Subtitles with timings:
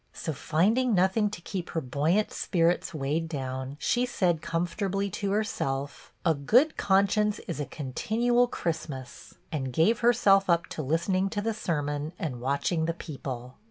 [0.13, 6.11] So, finding nothing to keep her buoyant spirits weighed down, she said comfortably to herself,
[6.25, 11.53] "'A good conscience is a continual Christmas;'" and gave herself up to listening to the
[11.53, 13.57] sermon and watching the people.